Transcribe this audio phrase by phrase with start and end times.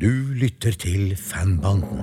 [0.00, 2.00] Du lytter til Fanbanden.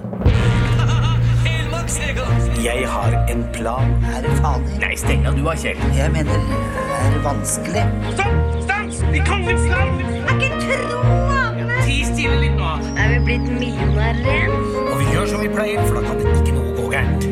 [2.64, 3.92] Jeg har en plan.
[4.16, 4.80] Er det farlig?
[4.82, 5.78] Nei, Stella, du har Kjell.
[5.98, 7.84] Jeg mener, det er vanskelig?
[8.16, 8.64] Stopp!
[8.64, 9.04] Stans!
[9.14, 10.02] I kongens land!
[10.26, 11.70] Er ikke troende!
[11.86, 12.74] Ti stille litt nå.
[12.98, 14.58] Er vi blitt millionærer igjen?
[14.88, 17.30] Og vi gjør som vi pleier, for da kan det ikke noe gå gærent.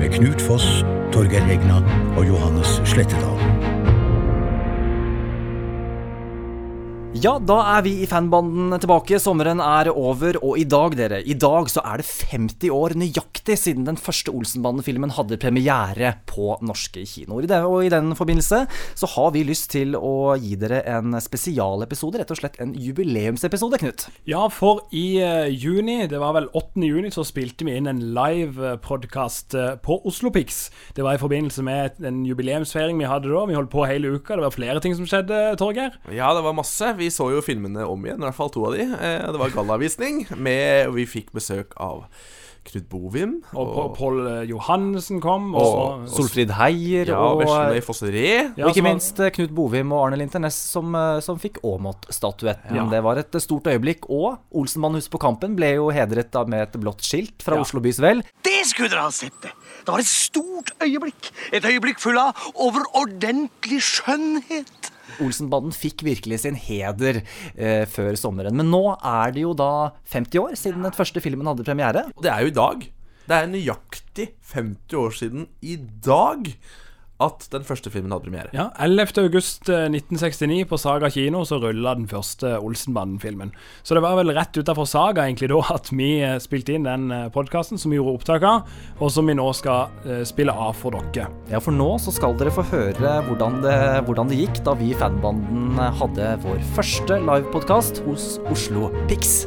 [0.00, 0.66] Med Knut Foss,
[1.14, 1.78] Torgeir Egna
[2.16, 3.43] og Johannes Slettedal.
[7.24, 9.16] Ja, da er vi i fanbanden tilbake.
[9.22, 13.54] Sommeren er over, og i dag, dere, i dag så er det 50 år nøyaktig
[13.56, 17.46] siden den første Olsenbanden-filmen hadde premiere på norske kinoer.
[17.46, 21.16] I det, og i den forbindelse så har vi lyst til å gi dere en
[21.16, 24.04] spesialepisode, rett og slett en jubileumsepisode, Knut.
[24.28, 26.84] Ja, for i eh, juni, det var vel 8.
[26.84, 29.56] juni, så spilte vi inn en live podkast
[29.86, 30.66] på Oslopix.
[30.92, 33.48] Det var i forbindelse med en jubileumsfeiring vi hadde da.
[33.48, 34.36] Vi holdt på hele uka.
[34.36, 35.96] Det var flere ting som skjedde, Torgeir.
[36.12, 36.92] Ja, det var masse.
[37.00, 38.84] Vi så jo filmene om igjen, i hvert fall to av de.
[38.92, 42.08] Eh, Det var gallavisning, med, og vi fikk besøk av
[42.64, 43.32] Knut Bovim.
[43.52, 45.50] Og, og Pål Johannessen kom.
[45.52, 48.22] Og, Og- Solfrid Heier ja, og, Veslemøy Fosseré.
[48.56, 52.78] Ja, og ikke minst eh, Knut Bovim og Arne Linternes som, eh, som fikk Aamodt-statuetten.
[52.80, 52.86] Ja.
[52.88, 54.08] Det var et stort øyeblikk.
[54.08, 57.66] Og Olsenmannhuset på Kampen ble jo hedret da med et blått skilt fra Ja.
[57.68, 58.24] Oslo bys vel.
[58.42, 59.52] Det skulle dere ha sett det!
[59.84, 61.30] Det var et stort øyeblikk.
[61.52, 64.90] Et øyeblikk full av overordentlig skjønnhet.
[65.22, 68.56] Olsenbanden fikk virkelig sin heder eh, før sommeren.
[68.56, 72.06] Men nå er det jo da 50 år siden den første filmen hadde premiere.
[72.16, 72.88] Og det er jo i dag.
[73.24, 76.50] Det er nøyaktig 50 år siden i dag
[77.22, 78.50] at den første filmen hadde premiere.
[78.56, 79.14] Ja, 11.
[79.22, 83.52] august eh, 1969 på Saga kino så rulla den første Olsenbanden-filmen.
[83.86, 87.06] Så det var vel rett utafor Saga egentlig da at vi eh, spilte inn den
[87.34, 90.98] podkasten som vi gjorde opptak av, og som vi nå skal eh, spille av for
[90.98, 91.30] dere.
[91.52, 93.78] Ja, for nå så skal dere få høre hvordan det,
[94.08, 99.44] hvordan det gikk da vi i fanbanden hadde vår første livepodkast hos Oslo Pix.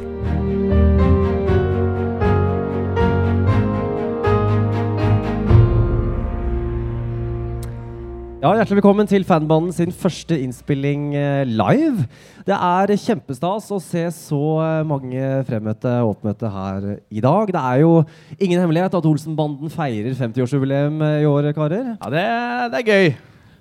[8.38, 12.04] Ja, Hjertelig velkommen til Fanbanden sin første innspilling eh, live.
[12.46, 17.50] Det er kjempestas å se så eh, mange fremmøtte og oppmøtte her i dag.
[17.50, 17.96] Det er jo
[18.38, 21.90] ingen hemmelighet at Olsenbanden feirer 50-årsjubileum i år, karer.
[21.96, 22.24] Ja, det,
[22.76, 23.10] det er gøy.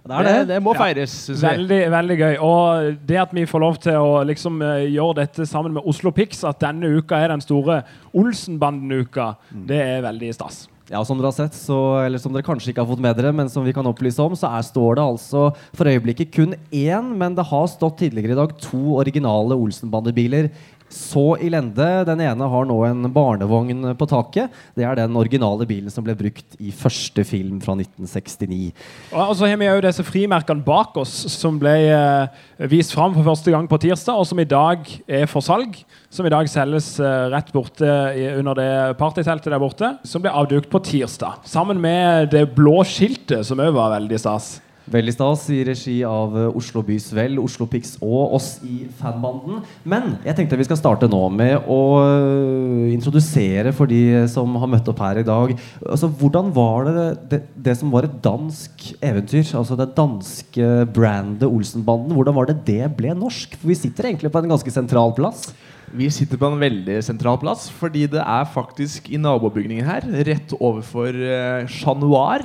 [0.08, 0.38] Det er det.
[0.54, 1.56] Det, må feires, Ja.
[1.56, 2.38] Veldig, veldig gøy.
[2.46, 6.14] Og det at vi får lov til å liksom eh, gjøre dette sammen med Oslo
[6.14, 7.82] Pics, at denne uka er den store
[8.14, 9.32] Olsenbanden-uka,
[9.74, 10.68] det er veldig stas.
[10.88, 13.34] Ja, som dere har sett, så, eller som dere kanskje ikke har fått med dere,
[13.36, 15.42] men som vi kan opplyse om, så er, står det altså
[15.76, 20.48] for øyeblikket kun én, men det har stått tidligere i dag to originale Olsenbandebiler
[20.90, 21.86] så i lende.
[22.08, 24.54] Den ene har nå en barnevogn på taket.
[24.78, 28.72] Det er den originale bilen som ble brukt i første film fra 1969.
[29.12, 33.28] Og så har vi òg disse frimerkene bak oss, som ble eh, vist fram for
[33.28, 35.76] første gang på tirsdag, og som i dag er for salg.
[36.14, 37.90] Som i dag selges eh, rett borte
[38.38, 41.44] under det partyteltet der borte, som ble avdukt på tirsdag.
[41.48, 44.58] Sammen med det blå skiltet, som òg var veldig stas.
[44.88, 49.60] Veldig stas i regi av eh, Oslo Bys Vel, Oslo Pix og oss i fanbanden.
[49.84, 54.72] Men jeg tenkte vi skal starte nå med å øh, introdusere for de som har
[54.72, 55.52] møtt opp her i dag.
[55.84, 59.44] Altså, Hvordan var det, det det som var et dansk eventyr?
[59.60, 62.16] Altså det danske brandet Olsenbanden.
[62.16, 63.60] Hvordan var det det ble norsk?
[63.60, 65.50] For vi sitter egentlig på en ganske sentral plass.
[65.96, 70.52] Vi sitter på en veldig sentral plass, fordi det er faktisk i nabobygningen her, rett
[70.60, 72.44] overfor uh, Chat Noir,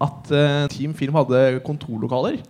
[0.00, 2.40] at uh, Team Film hadde kontorlokaler.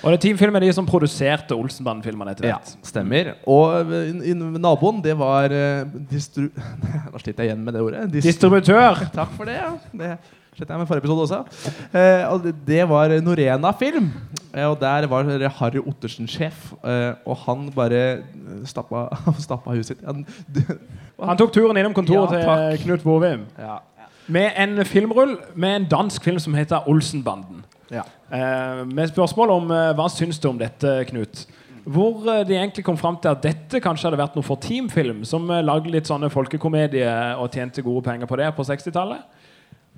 [0.00, 2.56] Og det Team Film er de som produserte Olsenband-filmene etter Ja,
[2.88, 3.34] stemmer.
[3.44, 6.46] Og eh, naboen, det var uh, distru...
[7.12, 8.06] Nå sliter jeg igjen med det ordet.
[8.14, 9.02] Distru Distributør.
[9.18, 9.58] Takk for det.
[9.60, 10.14] ja Det
[10.56, 11.68] slet jeg med forrige episode også.
[11.94, 14.08] Eh, og det, det var Norena Film.
[14.50, 15.28] Eh, og der var
[15.60, 16.72] Harry Ottersen sjef.
[16.80, 18.00] eh, og han bare
[18.68, 19.04] stappa,
[19.38, 20.02] stappa huset sitt.
[20.08, 20.24] Han,
[21.20, 22.82] Han tok turen innom kontoret Ja, til.
[22.86, 23.44] Knut Bovim.
[23.60, 23.78] ja,
[24.26, 27.64] Med en filmrull med en dansk film som heter Olsenbanden.
[27.90, 28.04] ja.
[28.30, 31.46] Eh, med spørsmål om eh, hva syns du om dette, Knut?
[31.84, 35.24] Hvor eh, de egentlig kom fram til at dette kanskje hadde vært noe for teamfilm,
[35.26, 39.24] som eh, lagde litt sånne folkekomedier og tjente gode penger på det på 60-tallet.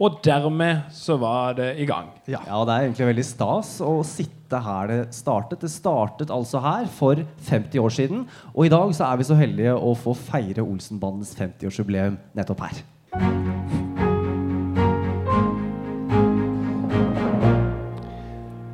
[0.00, 2.08] Og dermed så var det i gang.
[2.24, 5.60] Ja, det er egentlig veldig stas å sitte her det startet.
[5.60, 7.20] Det startet altså her for
[7.50, 8.24] 50 år siden.
[8.54, 12.80] Og i dag så er vi så heldige å få feire Olsenbandens 50-årsjubileum nettopp her.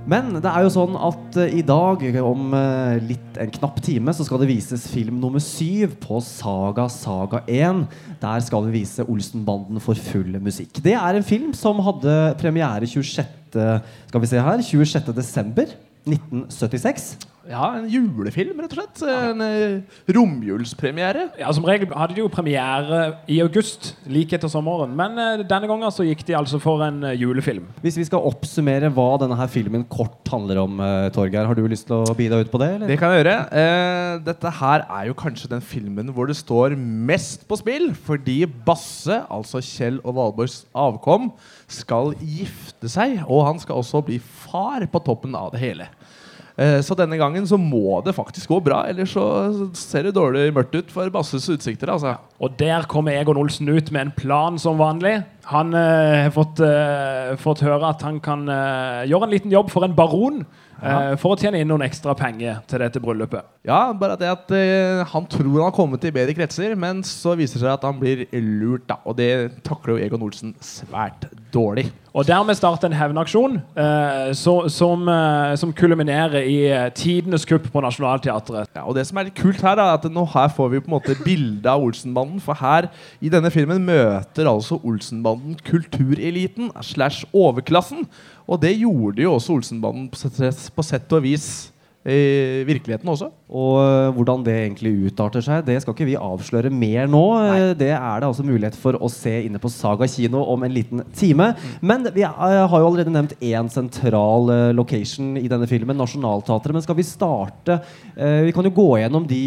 [0.09, 4.15] Men det er jo sånn at eh, i dag, om eh, litt en knapp time,
[4.17, 7.85] så skal det vises film nummer syv på Saga Saga 1.
[8.23, 10.81] Der skal vi vise Olsenbanden for full musikk.
[10.85, 13.53] Det er en film som hadde premiere 26.
[14.09, 15.77] Skal vi se her, 26.
[17.49, 17.53] desember 1976.
[17.53, 19.03] Ja, en julefilm, rett og slett.
[19.09, 21.29] En eh, romjulspremiere.
[21.41, 24.95] Ja, Som regel hadde de jo premiere i august, like etter sommeren.
[24.97, 27.67] Men eh, denne gangen så gikk de altså for en eh, julefilm.
[27.83, 31.65] Hvis vi skal oppsummere hva denne her filmen kort handler om, eh, Torgeir, har du
[31.69, 32.71] lyst til å bidra ut på det?
[32.77, 32.93] Eller?
[32.93, 33.37] Det kan jeg gjøre.
[33.63, 37.91] Eh, dette her er jo kanskje den filmen hvor det står mest på spill.
[37.97, 41.33] Fordi Basse, altså Kjell og Valborgs avkom,
[41.69, 43.23] skal gifte seg.
[43.27, 45.89] Og han skal også bli far på toppen av det hele.
[46.59, 49.25] Eh, Så denne gangen så må det faktisk gå bra, ellers så
[49.79, 51.89] ser det dårlig mørkt ut for Basses utsikter.
[51.95, 52.17] altså.
[52.41, 55.25] Og der kommer Egon Olsen ut med en plan som vanlig.
[55.53, 58.47] Han eh, har fått, eh, fått høre at han kan
[59.07, 60.45] gjøre en liten jobb for en baron.
[60.83, 63.47] Eh, for å tjene inn noen ekstra penger til dette bryllupet.
[63.69, 67.35] Ja, bare det at eh, han tror han har kommet i bedre kretser, men så
[67.39, 68.97] viser det seg at han blir lurt, da.
[69.05, 71.89] Og det takler jo Egon Olsen svært dårlig.
[72.17, 76.57] Og dermed starter en hevnaksjon eh, som, eh, som kulminerer i
[76.97, 78.73] tidenes kupp på Nationaltheatret.
[78.75, 80.91] Ja, og det som er litt kult her, er at nå her får vi på
[80.91, 82.41] en måte bilde av Olsenbanden.
[82.43, 82.89] For her
[83.21, 88.09] i denne filmen møter altså Olsenbanden kultureliten slash overklassen.
[88.49, 91.49] Og det gjorde jo også Olsenbanden på sett, og vis
[92.07, 93.27] i virkeligheten også.
[93.49, 97.23] Og øh, hvordan det egentlig utarter seg, det skal ikke vi avsløre mer nå.
[97.43, 97.73] Nei.
[97.79, 101.03] Det er det altså mulighet for å se inne på Saga kino om en liten
[101.17, 101.51] time.
[101.81, 102.39] Men vi øh,
[102.71, 106.77] har jo allerede nevnt én sentral location i denne filmen, Nationaltheatret.
[106.77, 107.81] Men skal vi starte
[108.19, 109.41] Vi kan jo gå gjennom de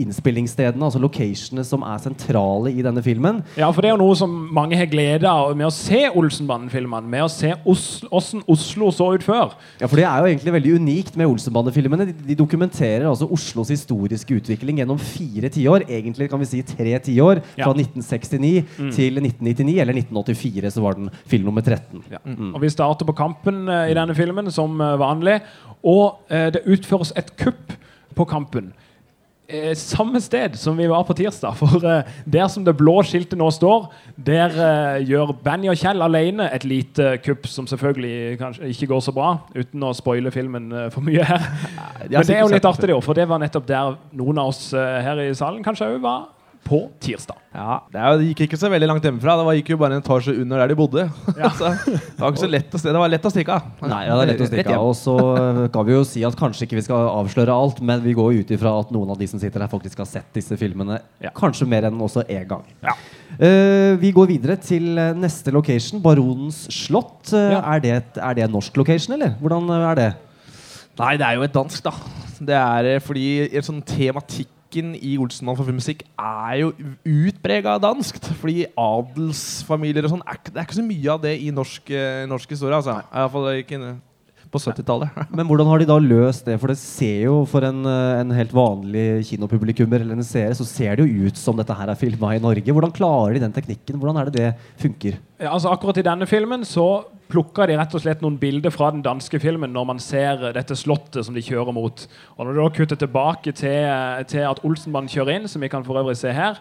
[0.00, 3.40] innspillingsstedene, altså locationene, som er sentrale i denne filmen.
[3.56, 7.08] Ja, for det er jo noe som mange har glede av med å se Olsenbanden-filmene.
[7.12, 9.56] Med å se Os hvordan Oslo så ut før.
[9.80, 12.06] Ja, for Det er jo egentlig veldig unikt med Olsenbande-filmene.
[12.08, 15.86] De, de dokumenterer altså Oslos historiske utvikling gjennom fire tiår.
[15.88, 17.42] Egentlig kan vi si tre tiår.
[17.58, 17.66] Ja.
[17.66, 18.90] Fra 1969 Mm.
[18.94, 22.02] til 1999, eller 1984 så var den film nummer 13.
[22.24, 22.54] Mm.
[22.54, 25.40] Og Vi starter på kampen uh, i denne filmen som uh, vanlig.
[25.84, 27.74] Og uh, det utføres et kupp
[28.16, 28.72] på kampen.
[29.52, 31.56] Eh, samme sted som vi var på tirsdag.
[31.60, 36.00] For eh, der som det blå skiltet nå står, der eh, gjør Benny og Kjell
[36.04, 40.70] alene et lite kupp som selvfølgelig kanskje ikke går så bra, uten å spoile filmen
[40.72, 41.48] eh, for mye her.
[42.08, 44.54] Men det er jo litt artig, det også, for det var nettopp der noen av
[44.54, 46.30] oss eh, her i salen kanskje òg var
[46.62, 47.38] på tirsdag.
[47.52, 49.34] Ja, det, er, gikk ikke så veldig langt hjemmefra.
[49.40, 51.04] Det gikk jo bare en etasje under der de bodde.
[51.58, 52.92] så det var ikke så lett å se.
[52.94, 53.66] Det var lett å stikke av.
[53.82, 54.86] Nei, ja, det er lett å stikke av.
[54.88, 58.04] Og så øh, kan vi jo si at kanskje ikke vi skal avsløre alt, men
[58.04, 60.56] vi går ut ifra at noen av de som sitter her, faktisk har sett disse
[60.60, 61.00] filmene
[61.36, 62.64] kanskje mer enn også én gang.
[63.36, 67.34] Eh, vi går videre til eh, neste location, Baronens slott.
[67.36, 69.36] Eh, er, det, et- er det en norsk location, eller?
[69.42, 70.10] Hvordan eh, er det?
[71.00, 71.94] Nei, det er jo et dansk, da.
[72.42, 73.84] Det er eh, fordi en sånn
[74.72, 76.72] tematikken i Olsenmann for filmmusikk er jo
[77.04, 78.24] utprega danskt.
[78.40, 82.48] Fordi adelsfamilier og sånn Det er ikke så mye av det i norsk, eh, norsk
[82.50, 82.76] historie.
[82.76, 83.02] Altså.
[83.12, 84.00] I hvert fall ikke
[84.52, 85.16] på 70-tallet.
[85.36, 86.58] Men hvordan har de da løst det?
[86.60, 90.66] For det ser jo for en, eh, en helt vanlig kinopublikummer eller en seer, så
[90.68, 92.68] ser det jo ut som dette her er filma i Norge.
[92.68, 93.98] Hvordan klarer de den teknikken?
[94.02, 94.52] Hvordan er det det
[94.82, 95.18] funker?
[95.40, 96.86] Ja, altså Akkurat i denne filmen så
[97.32, 100.54] plukker de rett og slett noen bilder fra den danske filmen når man ser eh,
[100.56, 102.06] dette slottet som de kjører mot.
[102.36, 105.72] Og Når de da kutter tilbake til, eh, til at Olsenbanen kjører inn, som vi
[105.72, 106.60] kan for øvrig se her,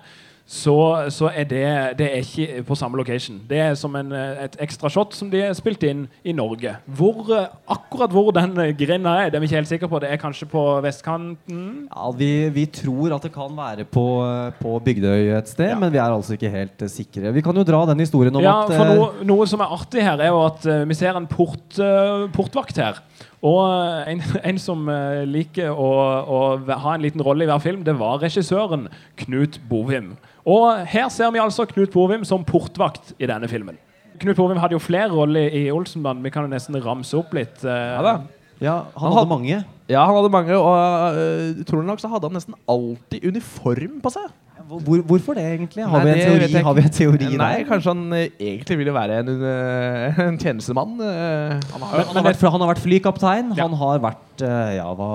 [0.51, 0.75] så,
[1.07, 1.63] så er det,
[1.95, 3.37] det er ikke på samme location.
[3.47, 6.73] Det er som en, eh, et ekstra shot som de har spilt inn i Norge.
[6.91, 10.01] Hvor, eh, akkurat hvor den eh, grinda er, det er vi ikke helt sikre på.
[10.03, 11.63] Det er kanskje på vestkanten.
[11.87, 14.05] Ja, vi, vi tror at det kan være på,
[14.59, 17.31] på Bygdøy et sted, men vi er altså ikke helt sikre.
[17.31, 20.03] Vi kan jo dra den historien om Ja, at for noe, noe som er artig
[20.03, 21.79] her, er jo at vi ser en port,
[22.35, 22.99] portvakt her.
[23.41, 26.41] Og eh, en, en som eh, liker å, å
[26.83, 28.87] ha en liten rolle i hver film, det var regissøren
[29.23, 30.13] Knut Bovim.
[30.45, 33.79] Og her ser vi altså Knut Bovim som portvakt i denne filmen.
[34.21, 36.23] Knut Bovim hadde jo flere roller i Olsenbanden.
[36.25, 37.63] Vi kan jo nesten ramse opp litt.
[37.65, 37.89] eh.
[37.97, 38.15] Ja da.
[38.61, 39.55] Ja, han hadde mange.
[39.89, 44.11] Ja, han hadde mange, og uh, utrolig nok så hadde han nesten alltid uniform på
[44.13, 44.27] seg.
[44.71, 45.83] Hvor, hvorfor det, egentlig?
[45.83, 47.63] Har, Nei, vi, en teori, har vi en teori Nei, der?
[47.67, 50.93] kanskje han øh, egentlig ville være en, øh, en tjenestemann.
[51.01, 51.57] øh.
[51.73, 53.51] Han har, han, har vært, han har vært flykaptein.
[53.59, 55.09] Han har vært eh, Ja, hva,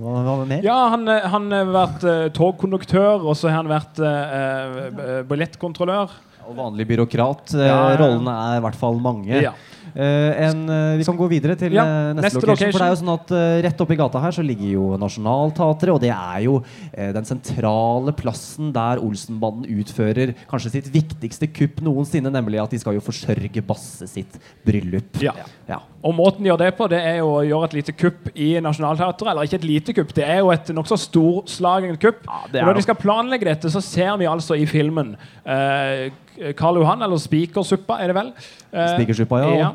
[0.00, 0.64] hva, hva mer?
[0.64, 5.20] Ja, han, eh, han har vært eh, togkonduktør, og så har han vært eh, eh,
[5.28, 6.16] billettkontrollør.
[6.48, 7.54] Og vanlig byråkrat.
[7.58, 8.00] Eh, Ja, ja.
[8.00, 9.36] Rollene er i hvert fall mange.
[9.44, 9.52] Ja.
[9.94, 12.86] Eh, en, eh, vi kan gå videre til Ja, eh, neste, neste location, For det
[12.88, 13.34] er jo sånn at
[13.64, 16.56] Rett oppi gata her så ligger jo Nationaltheatret, og det er jo
[16.94, 22.96] den sentrale plassen der Olsenbanden utfører kanskje sitt viktigste kupp noensinne, nemlig at de skal
[22.96, 25.20] jo forsørge Basse sitt bryllup.
[25.22, 25.34] Ja.
[25.68, 25.80] Ja.
[26.04, 28.50] Og måten de gjør det på, det er jo å gjøre et lite kupp i
[28.62, 29.30] Nationaltheatret.
[29.30, 32.26] Eller ikke et lite kupp, det er jo et nokså storslagent kupp.
[32.26, 35.14] er og når de skal planlegge dette, så ser vi altså i filmen
[35.46, 36.10] eh,
[36.58, 38.30] Karl Johan, eller Spikersuppa, er det vel?
[38.72, 39.74] Eh, Spikersuppa, ja.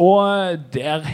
[0.00, 1.04] Og der,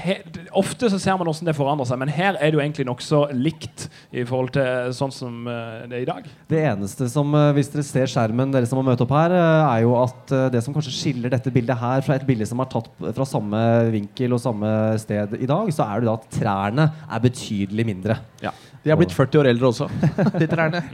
[0.55, 3.23] ofte så ser man hvordan det forandrer seg, men her er det jo egentlig nokså
[3.35, 6.29] likt i forhold til sånn som eh, det er i dag.
[6.53, 9.63] Det eneste som, eh, hvis dere ser skjermen, dere som har møtt opp her, eh,
[9.73, 12.63] er jo at eh, det som kanskje skiller dette bildet her fra et bilde som
[12.63, 13.63] er tatt fra samme
[13.95, 14.71] vinkel og samme
[15.03, 18.21] sted i dag, så er det da at trærne er betydelig mindre.
[18.45, 18.55] Ja.
[18.85, 19.91] De har blitt 40 år eldre også,
[20.41, 20.85] de trærne.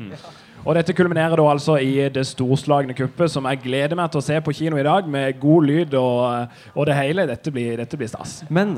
[0.63, 4.25] Og dette kulminerer da altså i det storslagne kuppet som jeg gleder meg til å
[4.25, 7.27] se på kino i dag, med god lyd og, og det hele.
[7.27, 8.41] Dette blir, dette blir stas.
[8.47, 8.77] Men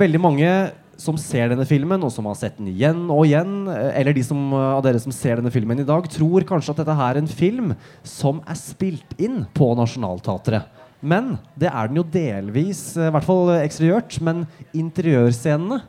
[0.00, 0.52] veldig mange
[0.96, 4.40] som ser denne filmen, og som har sett den igjen og igjen, eller de som,
[4.56, 7.28] av dere som ser denne filmen i dag, tror kanskje at dette her er en
[7.28, 10.72] film som er spilt inn på Nationaltheatret.
[11.04, 15.82] Men det er den jo delvis, i hvert fall eksteriørt, men interiørscenene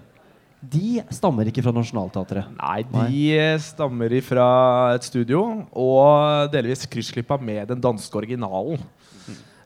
[0.61, 2.49] de stammer ikke fra Nationaltheatret.
[2.57, 3.57] Nei, de Nei.
[3.61, 4.47] stammer fra
[4.95, 8.81] et studio, og delvis kryssklippa med den danske originalen.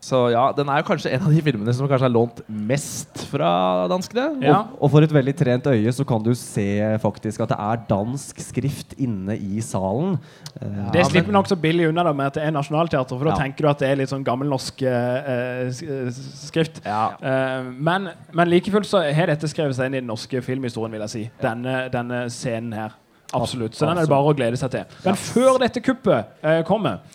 [0.01, 3.20] Så ja, den er jo kanskje en av de filmene som kanskje er lånt mest
[3.29, 3.50] fra
[3.91, 4.24] danskene.
[4.50, 6.63] Og, og for et veldig trent øye så kan du se
[7.03, 10.15] faktisk at det er dansk skrift inne i salen.
[10.58, 13.41] Ja, Det slipper nokså billig unna da, med at det er Nationaltheatret, for da Ja.
[13.43, 16.10] tenker du at det er litt sånn gammelnorsk eh, eh, eh,
[16.48, 16.81] skrift.
[16.81, 20.91] Eh, men, men like fullt så har dette skrevet seg inn i den norske filmhistorien,
[20.98, 21.24] vil jeg si.
[21.46, 22.98] Denne, denne scenen her.
[23.38, 23.77] Absolutt.
[23.77, 24.98] Så den er det bare å glede seg til.
[25.05, 27.05] Men før dette kuppet eh, kommer,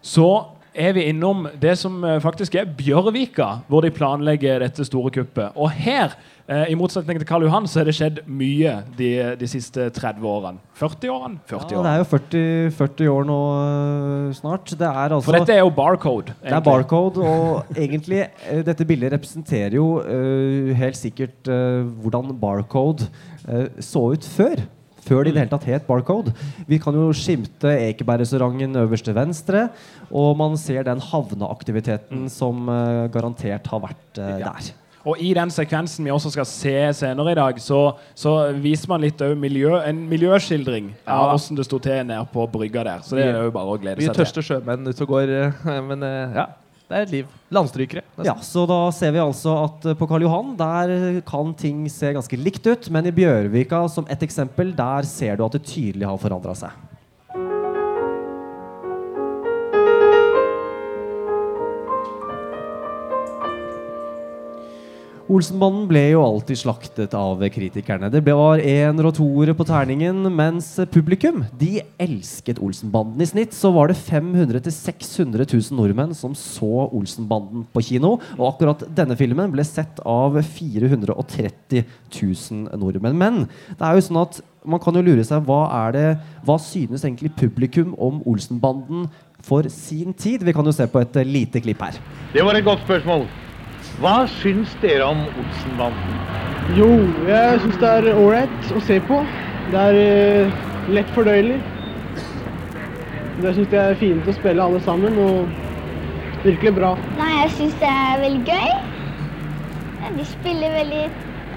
[0.00, 0.28] så
[0.78, 5.56] er vi innom det som eh, faktisk er Bjørvika, hvor de planlegger dette store kuppet.
[5.58, 6.14] Og her,
[6.46, 10.28] eh, i motsetning til Karl Johan, så har det skjedd mye de, de siste 30
[10.28, 10.62] årene.
[10.78, 11.42] 40 årene?
[11.50, 14.72] 40 Ja, det er jo 40, 40 år nå øh, snart.
[14.72, 16.38] Det er altså For dette er jo barcode.
[16.42, 22.34] Det er barcode, og egentlig eh, dette bildet representerer jo uh, helt sikkert uh, hvordan
[22.38, 23.10] barcode
[23.48, 24.68] uh, så ut før.
[25.08, 26.34] Før det i det hele tatt het barcode.
[26.68, 29.68] Vi kan jo skimte Ekebergrestauranten øverst til venstre,
[30.10, 34.70] og man ser den havneaktiviteten som uh, garantert har vært øh, der.
[35.08, 37.80] Og i den sekvensen vi også skal se senere i dag, så,
[38.18, 42.84] så viser man litt miljø, en miljøskildring av hvordan det sto til nede på brygga
[42.90, 43.04] der.
[43.06, 44.20] Så det er jo bare å glede seg til.
[44.20, 46.04] tørste sjømenn ute og går, eh, men
[46.36, 46.48] ja.
[46.88, 47.32] Det er et liv.
[47.52, 48.02] Landstrykere.
[48.16, 48.28] nesten.
[48.30, 52.14] Ja, så da ser vi altså at eh, på Karl Johan der kan ting se
[52.16, 56.08] ganske likt ut, men i Bjørvika som et eksempel, der ser du at det tydelig
[56.08, 56.87] har forandra seg.
[65.28, 68.08] Olsenbanden ble jo alltid slaktet av kritikerne.
[68.08, 73.20] Det var ener og toere på terningen, mens publikum de elsket Olsenbanden.
[73.20, 78.14] I snitt så var det 500 000-600 000 nordmenn som så Olsenbanden på kino.
[78.38, 83.18] Og akkurat denne filmen ble sett av 430 000 nordmenn.
[83.20, 83.42] Men
[83.74, 86.06] det er jo sånn at man kan jo lure seg hva er det,
[86.48, 89.04] hva synes egentlig publikum om Olsenbanden
[89.44, 90.40] for sin tid?
[90.40, 92.00] Vi kan jo se på et lite klipp her.
[92.32, 93.28] Det var et godt spørsmål.
[93.98, 96.18] Hva syns dere om Olsenbanden?
[96.76, 96.88] Jo,
[97.26, 99.22] jeg syns det er ålreit å se på.
[99.72, 100.60] Det er eh,
[100.92, 101.56] lett fordøyelig.
[103.42, 106.92] Det syns jeg er fint å spille alle sammen, og virkelig bra.
[107.18, 108.70] Nei, jeg syns det er veldig gøy.
[110.02, 111.02] Ja, de spiller veldig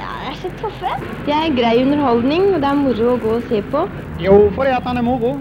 [0.02, 0.96] Ja, de er så tøffe.
[1.28, 3.86] Det er grei underholdning, og det er moro å gå og se på.
[4.24, 5.36] Jo, fordi at han er moro.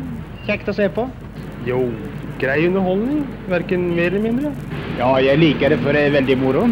[0.49, 1.07] Kjekt å se på.
[1.69, 1.81] Jo,
[2.41, 3.23] grei underholdning.
[3.51, 4.53] Verken mer eller mindre.
[4.99, 6.67] Ja, jeg liker det for det er veldig moro.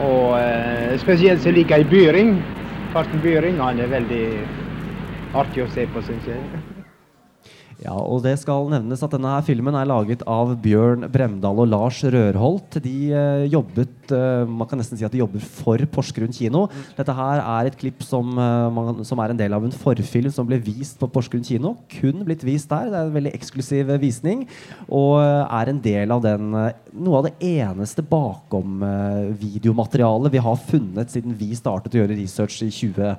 [0.00, 2.34] Og eh, spesielt så liker jeg Byring.
[2.94, 4.24] Karsten Byring, han er veldig
[5.38, 6.42] artig å se på, syns jeg.
[7.80, 11.70] Ja, og det skal nevnes at denne her filmen er laget av Bjørn Bremdal og
[11.70, 12.76] Lars Rørholt.
[12.84, 16.66] De eh, jobbet eh, Man kan nesten si at de jobber for Porsgrunn kino.
[16.96, 20.30] Dette her er et klipp som, uh, man, som er en del av en forfilm
[20.34, 21.76] som ble vist på Porsgrunn kino.
[21.92, 22.90] Kun blitt vist der.
[22.90, 24.46] Det er en veldig eksklusiv eh, visning.
[24.88, 26.50] Og er en del av den
[26.96, 32.18] noe av det eneste bakom eh, videomaterialet vi har funnet siden vi startet å gjøre
[32.18, 33.16] research i 20,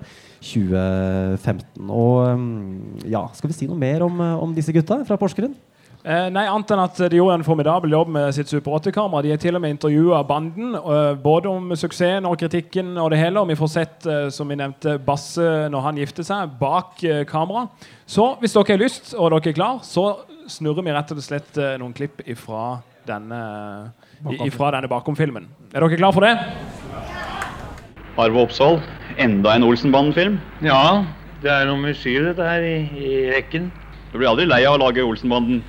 [0.52, 1.88] 2015.
[1.88, 5.56] Og mm, ja, skal vi si noe mer om, om disse gutta fra Porsgrunn?
[6.02, 9.22] Eh, nei, annet enn at De gjorde en formidabel jobb med sitt Super 8-kamera.
[9.22, 12.98] De har til og med intervjua banden, eh, både om suksessen og kritikken.
[12.98, 16.24] og det hele, og Vi får sett eh, som vi nevnte, Basse når han gifter
[16.26, 17.68] seg, bak kamera.
[18.08, 21.56] Så hvis dere har lyst og dere er klar, så snurrer vi rett og slett
[21.80, 23.92] noen klipp ifra denne,
[24.42, 25.46] ifra denne bakom-filmen.
[25.74, 26.34] Er dere klar for det?
[28.18, 28.82] Arve Oppsal,
[29.18, 30.40] enda en Olsenbanden-film.
[30.66, 31.06] Ja,
[31.42, 33.72] det er nummer syv dette her i, i rekken.
[34.12, 35.62] Du blir aldri lei av å lage Olsenbanden.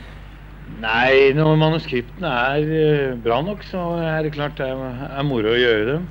[0.82, 5.58] Nei, når manuskriptene er eh, bra nok, så er det klart det er, moro å
[5.60, 6.06] gjøre dem.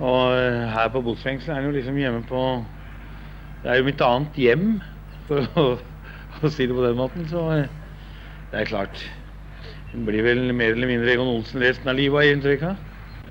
[0.00, 2.42] Og eh, her på botsfengselet er det jo liksom hjemme på
[3.60, 4.68] Det er jo mitt annet hjem,
[5.28, 5.64] for å,
[6.40, 7.26] å si det på den måten.
[7.28, 7.66] Så eh,
[8.52, 9.02] det er klart.
[9.90, 12.80] Det blir vel mer eller mindre Egon Olsen resten av livet, har jeg inntrykk av.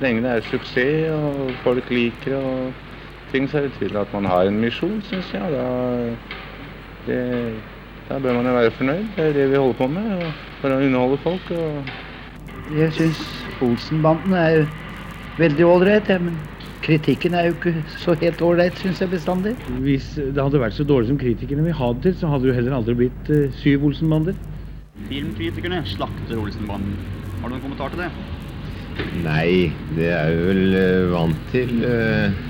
[0.03, 2.93] lenge det er suksess og folk liker og
[3.31, 5.49] ting, så er det tydelig at man har en misjon, syns jeg.
[5.55, 5.65] Da,
[7.07, 7.19] det,
[8.09, 9.03] da bør man jo være fornøyd.
[9.15, 10.07] Det er det vi holder på med.
[10.17, 11.51] og For å underholde folk.
[11.51, 13.19] og Jeg syns
[13.65, 14.65] Olsenbanden er
[15.39, 16.35] veldig ålreit, ja, men
[16.83, 19.53] kritikken er jo ikke så helt ålreit, syns jeg bestandig.
[19.83, 22.51] Hvis det hadde vært så dårlig som kritikerne vil ha det til, så hadde det
[22.53, 24.37] jo heller aldri blitt uh, syv Olsenbander.
[25.09, 26.97] Filmkritikerne slakter Olsenbanden.
[27.39, 28.11] Har du noen kommentar til det?
[29.23, 31.77] Nei, det er vi vel uh, vant til.
[31.87, 32.48] eh.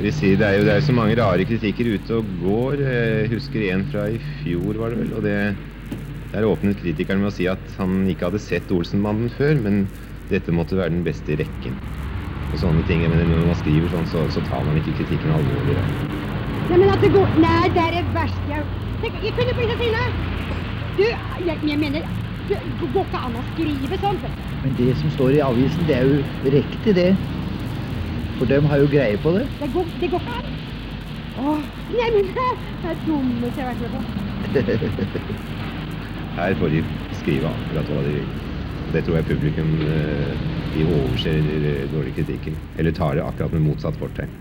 [0.00, 2.82] Vil si, det, er jo, det er så mange rare kritikker ute og går.
[2.82, 5.12] Jeg husker en fra i fjor, var det vel.
[5.18, 5.36] og det,
[6.32, 9.84] Der åpnet kritikeren med å si at han ikke hadde sett Olsenbanden før, men
[10.32, 11.78] dette måtte være den beste i rekken.
[12.50, 13.04] Og sånne ting.
[13.06, 15.78] Men når man skriver sånn, så, så tar man ikke kritikken alvorlig.
[16.64, 18.62] Nei, men at det går Nei, det er det verste jeg
[19.02, 20.04] Tenk, Jeg kunne bli så sinna!
[20.96, 22.06] Du, jeg, jeg mener
[22.48, 24.20] Det går ikke an å skrive sånn.
[24.62, 27.10] Men det som står i avisen, det er jo riktig, det.
[28.44, 29.42] For dem har jo greie på det.
[29.60, 30.48] Det går, det går ikke an.
[31.40, 31.60] Åh,
[31.96, 35.30] nei, men det er dummeste jeg har vært med på.
[36.36, 36.82] Her får de
[37.22, 38.28] skrive akkurat hva de vil.
[38.92, 42.60] Det tror jeg publikum eh, de overser den dårlige kritikken.
[42.76, 44.36] Eller tar det akkurat med motsatt fortegn.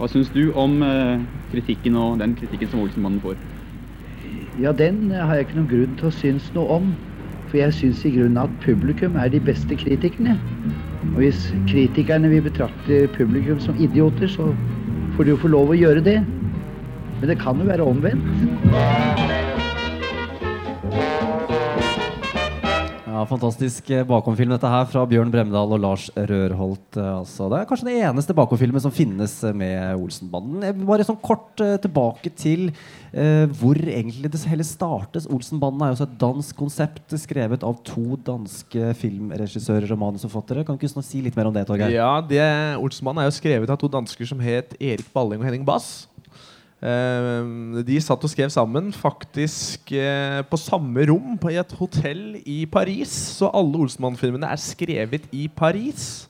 [0.00, 1.20] Hva syns du om eh,
[1.52, 3.36] kritikken og den kritikken som Olsenmannen får?
[4.64, 6.92] Ja, den har jeg ikke noen grunn til å synes noe om.
[7.50, 10.40] For jeg syns i grunnen at publikum er de beste kritikerne.
[11.02, 14.50] Og hvis kritikerne vil betrakte publikum som idioter, så
[15.16, 16.18] får de jo få lov å gjøre det.
[17.18, 19.27] Men det kan jo være omvendt.
[23.18, 26.94] Ja, Fantastisk eh, bakomfilm dette her fra Bjørn Bremdal og Lars Rørholt.
[26.94, 27.48] eh, Altså.
[27.50, 30.84] Det er kanskje den eneste bakomfilmen som finnes eh, med Olsenbanden.
[30.86, 32.68] Bare sånn kort tilbake til
[33.10, 35.26] eh, hvor egentlig det hele startes.
[35.26, 40.62] Olsenbanden er jo også et dansk konsept skrevet av to danske filmregissører og manusforfattere.
[40.62, 41.90] Kan du ikke si litt mer om det, Torgeir?
[41.90, 42.44] Ja, det,
[42.78, 46.06] Olsenbanden er jo skrevet av to dansker som het Erik Balling og Henning Bass.
[46.78, 52.38] Eh, de satt og skrev sammen, faktisk eh, på samme rom på, i et hotell
[52.46, 53.10] i Paris.
[53.38, 56.28] Så alle Olsenmann-filmene er skrevet i Paris.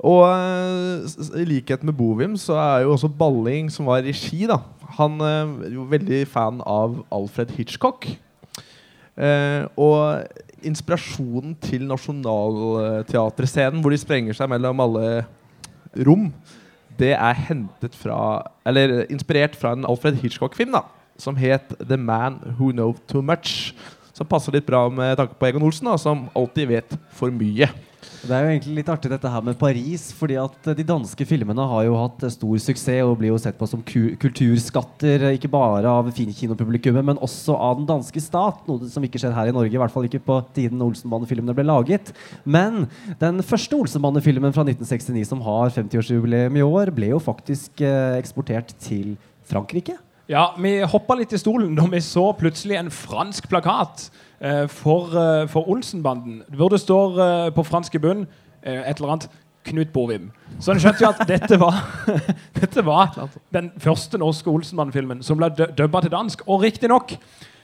[0.00, 1.04] Og eh,
[1.42, 4.62] i likhet med Bovim så er jo også Balling, som var regi, da
[4.96, 8.06] Han er jo veldig fan av Alfred Hitchcock.
[9.16, 10.02] Og
[10.64, 15.24] inspirasjonen til Nationaltheatrescenen, hvor de sprenger seg mellom alle
[16.06, 16.30] rom,
[16.98, 18.18] det er hentet fra
[18.66, 20.86] Eller inspirert fra en Alfred Hitchcock-film da
[21.18, 23.74] som het The Man Who Know Too Much.
[24.16, 27.68] Som passer litt bra med tanke på Egon Olsen, da, som alltid vet for mye.
[28.26, 31.26] Det er jo egentlig litt artig dette her med Paris, fordi at eh, de danske
[31.28, 35.28] filmene har jo hatt eh, stor suksess og blir jo sett på som ku kulturskatter,
[35.28, 39.34] eh, ikke bare av finkinopublikummet, men også av den danske stat, noe som ikke skjer
[39.36, 42.10] her i Norge, i hvert fall ikke på tiden Olsenbane-filmene ble laget.
[42.44, 42.86] Men
[43.22, 49.14] den første Olsenbane-filmen fra 1969 som har 50-årsjubileum i år, ble jo faktisk eksportert til
[49.46, 49.96] Frankrike.
[50.26, 54.08] Ja, vi hoppa litt i stolen da vi så plutselig en fransk plakat
[54.68, 56.42] for, eh, for Olsenbanden.
[56.48, 58.26] Hvor det står eh, på fransk i bunn
[58.62, 59.28] eh, et eller annet
[59.66, 60.30] Knut Bovim.
[60.60, 61.80] Så en skjønte jo at dette var,
[62.60, 63.16] dette var
[63.54, 66.44] den første norske Olsenmann-filmen som ble dubba til dansk.
[66.46, 67.16] Og riktignok,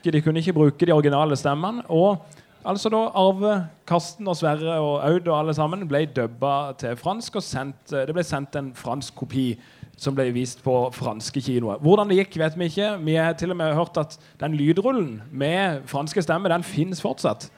[0.04, 1.85] de kunne ikke bruke de originale stemmene.
[1.88, 2.24] Og
[2.64, 3.54] altså da Arve,
[3.87, 8.06] Karsten og Sverre og Aud og alle sammen ble dubba til fransk, og sendt, eh,
[8.06, 9.52] det ble sendt en fransk kopi
[9.96, 11.81] som ble vist på franske kinoer.
[11.83, 12.92] Hvordan det gikk, vet vi ikke.
[13.05, 17.50] Vi har til og med hørt at den lydrullen med franske stemmer den finnes fortsatt.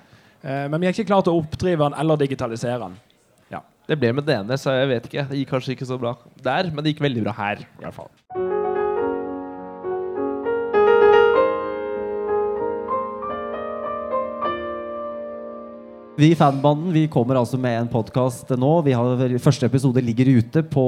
[0.43, 2.99] Eh, men vi har ikke klart å oppdrive den eller digitalisere den.
[3.53, 5.29] Ja, Det ble med ene, så jeg vet ikke.
[5.31, 7.65] Det gikk kanskje ikke så bra der, men det gikk veldig bra her.
[7.65, 8.54] i hvert fall.
[16.17, 18.69] Vi i Fanbanden vi kommer altså med en podkast nå.
[18.87, 20.85] Vi har, første episode ligger ute på,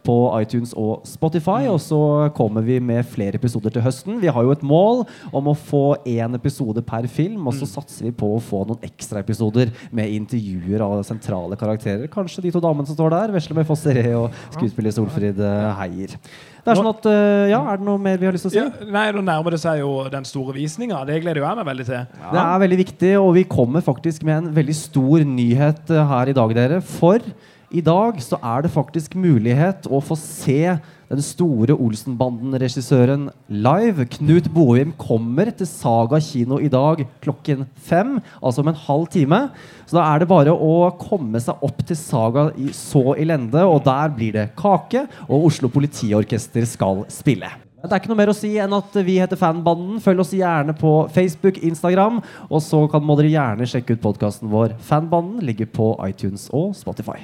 [0.00, 1.66] på iTunes og Spotify.
[1.68, 1.98] Og så
[2.32, 4.16] kommer vi med flere episoder til høsten.
[4.22, 5.02] Vi har jo et mål
[5.36, 7.44] om å få én episode per film.
[7.44, 12.08] Og så satser vi på å få noen ekstraepisoder med intervjuer av sentrale karakterer.
[12.08, 13.36] Kanskje de to damene som står der.
[13.36, 16.16] Vesle med Fossere og skuespiller Solfrid eh, Heier.
[16.64, 18.54] Det er sånn at, eh, ja, er det noe mer vi har lyst til å
[18.54, 18.60] si?
[18.60, 21.00] Ja, nei, Nå nærmer det seg jo den store visninga.
[21.08, 22.18] Det gleder jeg meg veldig til.
[22.20, 26.32] Det er veldig viktig, og vi kommer faktisk med en veldig stor nyhet eh, her
[26.32, 26.82] i dag, dere.
[26.84, 27.24] For
[27.70, 30.74] i dag så er det faktisk mulighet å få se
[31.10, 34.06] den store Olsenbanden-regissøren live.
[34.16, 39.40] Knut Bohim kommer til Saga kino i dag klokken fem, altså om en halv time.
[39.86, 43.64] Så da er det bare å komme seg opp til Saga i så i lende,
[43.66, 47.50] og der blir det kake, og Oslo Politiorkester skal spille.
[47.80, 50.02] Det er ikke noe mer å si enn at vi heter Fanbanden.
[50.04, 52.20] Følg oss gjerne på Facebook, Instagram.
[52.50, 54.76] Og så kan må dere gjerne sjekke ut podkasten vår.
[54.84, 57.22] Fanbanden ligger på iTunes og Spotify.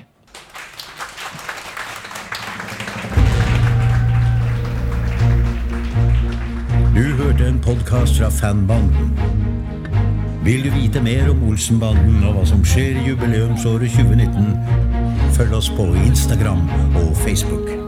[7.03, 9.19] Hørte en podkast fra Fanbanden.
[10.45, 14.55] Vil du vite mer om Olsenbanden og hva som skjer i jubileumsåret 2019,
[15.37, 16.65] følg oss på Instagram
[16.97, 17.86] og Facebook.